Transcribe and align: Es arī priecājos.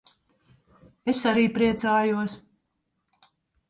Es 1.13 1.19
arī 1.33 1.45
priecājos. 1.61 2.37